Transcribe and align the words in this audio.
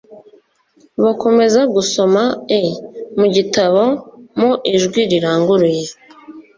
Bakomeza 1.03 1.59
gusoma 1.75 2.23
e 2.59 2.61
mu 3.17 3.25
gitabo 3.35 3.81
mu 4.39 4.51
ijwi 4.73 5.01
riranguruye 5.11 5.85